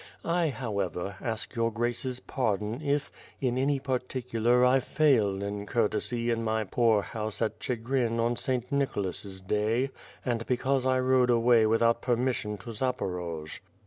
I, 0.25 0.49
however, 0.49 1.17
ask 1.21 1.53
Your 1.53 1.71
Grace's 1.71 2.19
pardon 2.19 2.81
if, 2.81 3.11
in 3.39 3.55
any 3.55 3.79
par 3.79 3.99
ticular 3.99 4.65
I 4.67 4.79
failed 4.79 5.43
in 5.43 5.67
courtesy 5.67 6.31
in 6.31 6.43
my 6.43 6.63
poor 6.63 7.03
house 7.03 7.39
at 7.39 7.59
Chigrin 7.59 8.19
on 8.19 8.35
St. 8.35 8.71
Nicholas' 8.71 9.39
day— 9.41 9.91
and 10.25 10.43
because 10.47 10.87
I 10.87 10.99
rode 10.99 11.29
away 11.29 11.67
without 11.67 12.01
per 12.01 12.15
mission 12.15 12.57
to 12.57 12.71
Zaporoj." 12.71 13.59